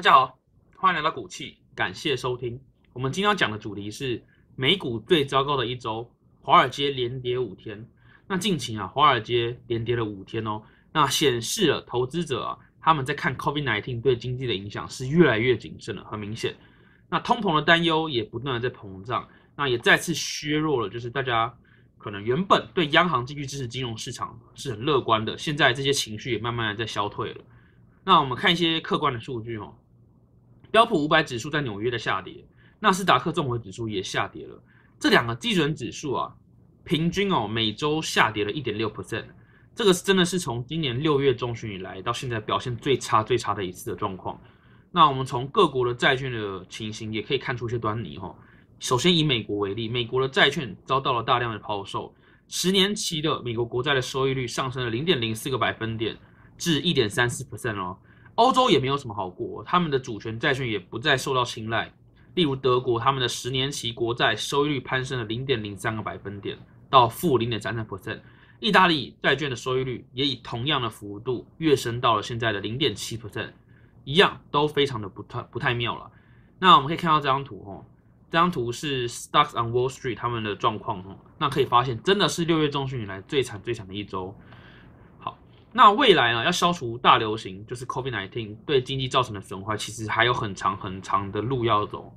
[0.00, 0.38] 大家好，
[0.78, 2.58] 欢迎来到股气，感谢收听。
[2.94, 4.24] 我们今天要讲的主题是
[4.56, 6.10] 美股最糟糕的一周，
[6.40, 7.86] 华尔街连跌五天。
[8.26, 16.56] 那近期啊，华尔街连跌了五天哦，那显示了投资者啊，他们在看 COVID-19 对经济的影响是越来越谨慎了，很明显。
[17.10, 21.54] 那通膨的担忧也不断的在膨胀，那也再次削弱了，就是大家
[21.98, 27.44] 可能原本对央行继续支持金融市场是很乐观的，现在这些情绪也慢慢的在消退了。
[28.02, 29.74] 那我们看一些客观的数据哦，
[30.70, 32.44] 标普五百指数在纽约的下跌，
[32.78, 34.62] 纳斯达克综合指数也下跌了，
[34.98, 36.34] 这两个基准指数啊，
[36.84, 39.24] 平均哦每周下跌了一点六 percent，
[39.74, 44.40] 这个是真的是从今年六月中旬以来到现在表现最差最差的一次的状况。
[44.92, 48.34] 那我们从各国的债券的情形也可以看出一些端倪哈。
[48.78, 52.14] 首先以美国为例，美国的债券遭到了大量的抛售，
[52.48, 56.16] 十年期的美国国债的收益率上升了零点零四个百分点。
[56.58, 57.96] 至一点三四 percent 哦，
[58.40, 61.92] 欧洲也没有什么好过，他们的主权债券也不再受到青睐。
[62.32, 66.56] 例如德国，他们的十年期国债收益率攀升了零点零三个百分点，
[66.88, 68.18] 到负零点三三 percent。
[68.58, 73.50] 意大利债券的收益率也以同样的幅度跃升到了现在的零点七 percent，
[74.04, 76.10] 一样都非常的不太不太妙了。
[76.58, 77.84] 那我们可以看到这张图哦，
[78.30, 84.34] 这张图是 Stocks on Wall Street 他们的状况哦，那可以发现真的是六月中旬以来最惨最惨的一周。
[85.72, 86.44] 那未来呢？
[86.44, 92.12] 要消除大流行，就是 COVID-19 对经济造成的损坏，其实还有很长很长的路要走。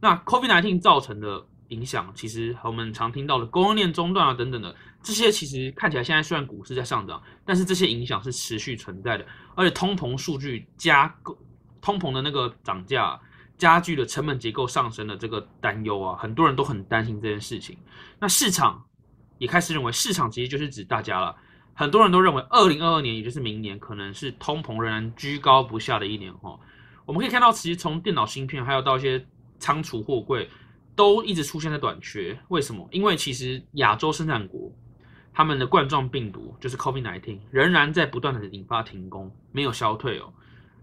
[0.00, 9.24] 那 COVID-19 造成的影响，其实和我们常听到的供应链中断啊等等的这些，其实看起来现在虽然股市在上涨，但是这些影响是持续存在的。
[9.54, 11.14] 而且通膨数据加
[11.80, 13.16] 通膨的那个涨价，
[13.56, 17.78] 加剧了成本结构上升的这个担忧啊，很多人都很担心这件事情。
[18.18, 18.84] 那市场
[19.38, 21.36] 也开始认为，市场其实就是指大家了。
[21.78, 26.58] 很多人都认为，二零二二年，也就是明年，可能是通膨仍然居高不下的一年哈。
[27.04, 29.22] 我们可以看到，其实从电脑芯片，还有到一些
[29.58, 30.48] 仓储货柜，
[30.94, 32.36] 都一直出现在短缺。
[32.48, 32.88] 为什么？
[32.90, 34.72] 因为其实亚洲生产国，
[35.34, 40.32] 他们的冠状病毒就是 COVID-19，仍然在不断的引发停工，没有消退哦。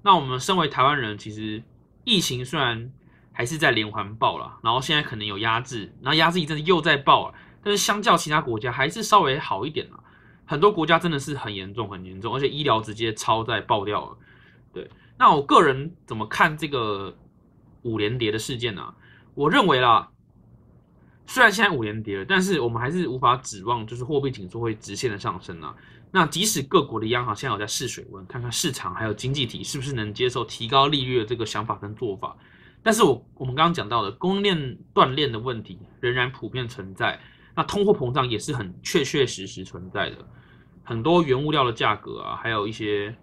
[0.04, 1.64] 那我们身为台湾人，其实
[2.04, 2.92] 疫情虽然
[3.32, 7.34] 还是在连环爆了，然后现在可能有压制，然后压制一阵子又在爆了，
[7.64, 10.00] 但是相较其他国家，还是稍微好一点了。
[10.54, 14.18] 很多国家真的是很严重，很严重，而且医疗直接超载爆掉了。
[14.72, 14.88] 对，
[15.18, 17.18] 那我个人怎么看这个
[17.82, 18.94] 五连跌的事件呢？
[19.34, 20.12] 我认为啦，
[21.26, 25.76] 虽然现在五连跌了，但是我们还是无法指望就是货币紧缩会直线的上升啊。
[26.12, 32.38] 那即使各国的央行现在有在试水温，看看市场还有经济体是不是能接受提高利率的这个想法跟做法，
[32.84, 37.20] 但是我我们刚刚讲到的供应链断裂的问题仍然普遍存在。
[37.56, 40.18] 那通货膨胀也是很确确实实存在的，
[40.84, 43.16] 很多原物料的价格啊，还有一些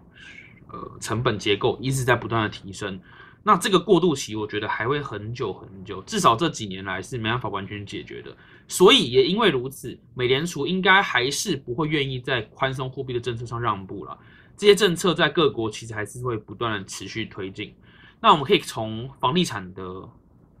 [0.67, 2.99] 呃成本结构一直在不断的提升。
[3.43, 8.35] 那这个过渡期，我觉得还会很久很久，至少这几年来是没办法完全解决的。
[8.67, 14.15] 所以也因为如此，美联储应该还是不会愿意在宽松货币的政策上让步了。
[14.55, 17.73] 这些政策在各国其实还是会不断的持续推进。
[18.19, 20.07] 那我们可以从房地产的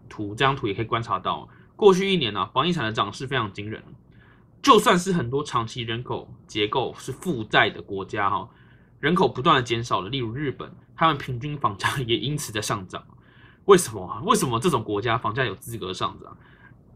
[0.09, 1.47] 图这张图也可以观察到。
[1.75, 3.83] 过去一年呢，房地产的涨势非常惊人。
[4.61, 8.47] 就算是很多长期人口结构是负债的国家哈，
[8.99, 10.09] 人口不断的减少了。
[10.09, 13.03] 例如日本，他们平均房价也因此在上涨。
[13.65, 14.21] 为什么？
[14.25, 16.37] 为什么这种国家房价有资格上涨？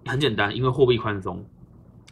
[0.06, 1.44] 很简单，因为货币宽松，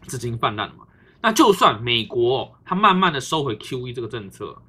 [0.04, 0.86] 资金泛滥嘛。
[1.22, 4.60] 那就算美国它慢慢的收回 QE 这个政策，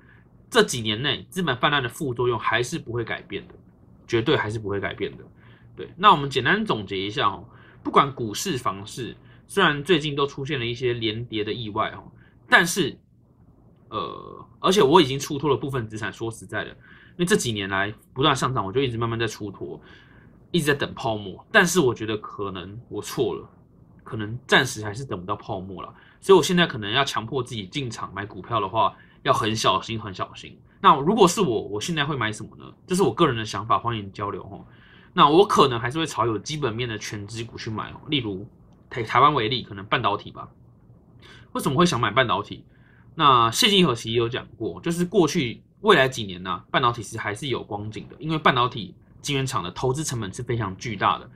[0.51, 3.55] 这几年内资本泛滥的副作用还是不会改变的，
[4.07, 5.25] 绝对还是不会改变的。
[5.75, 7.45] 对，那我们简单总结一下哦。
[7.83, 9.17] 不管股市、房市，
[9.47, 12.11] 虽然最近都出现了一些连跌的意外哦，
[12.49, 12.97] 但是，
[13.89, 16.13] 呃，而且我已经出脱了部分资产。
[16.13, 19.81] 说实在的，因为这几年来不断上涨，我就一直慢慢在出脱，
[20.51, 21.45] 一直在等泡沫。
[21.53, 23.49] 但是我觉得可能我错了，
[24.03, 25.95] 可能暂时还是等不到泡沫了。
[26.21, 30.59] 所以我现在可能要强迫自己进场买股票的话，要很小心、很小心。
[30.81, 32.65] 那如果是我，我现在会买什么呢？
[32.87, 34.65] 这是我个人的想法，欢迎交流哦。
[35.13, 38.47] 那我可能还是会朝有基本面的全资股去买哦，例如
[38.95, 40.49] 台台湾为例，可能半导体吧。
[41.53, 42.65] 为什么会想买半导体？
[43.17, 51.29] 那谢金河其实有讲过，就是过去未来几年呢，半导体是还是有光景的，因为半导体晶圆厂的投资成本是非常巨大的，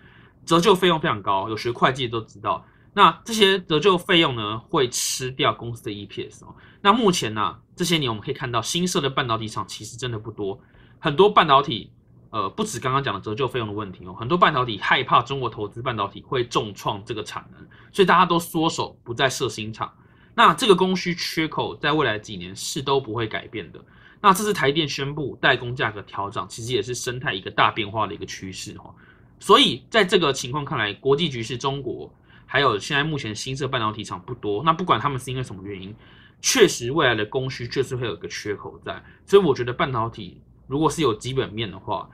[0.47, 2.65] 折旧费用非常高，有学会计都知道。
[2.95, 6.55] 那这些折旧费用呢，会吃掉公司的 EPS 哦。
[6.81, 10.61] 那目前呢，这些年我们可以看到新设的半导体厂其实真的不多，
[11.01, 11.91] 很多半导体。
[12.31, 19.93] 呃，不止刚刚讲的折旧费用的问题哦，很多半导体害怕中国投资半导体会重创这个产能，所以大家都缩手不再设新厂。
[20.35, 23.81] 那这个供需缺口在未来几年是都不会改变的。
[24.21, 28.95] 那这次台电宣布代工价格调整，其实也是生态一个大变化的一个趋势哈。
[29.41, 32.13] 所以在这个情况看来，国际局势，中国
[32.45, 35.95] 还有现在目前新设半导体厂不多，那不管他们是因为什么原因，
[36.41, 39.03] 确实未来的供需确实会有一个缺口在。
[39.25, 42.09] 所以我觉得半导体如果是有基本面的话，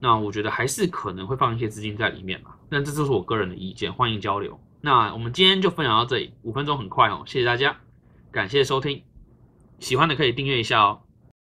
[0.00, 2.50] 那我觉得还是可能会放一些资金在里面嘛。
[2.68, 4.58] 但这就是我个人的意见，欢迎交流。
[4.80, 7.76] 那我们今天就分享到这里，五分钟很快哦，谢谢大家，
[8.30, 9.02] 感谢收听，
[9.78, 11.00] 喜欢的可以订阅一下哦。